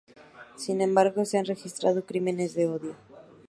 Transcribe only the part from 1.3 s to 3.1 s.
han registrado crímenes de odio.